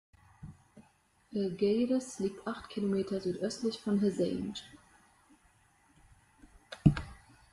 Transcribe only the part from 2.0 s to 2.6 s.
liegt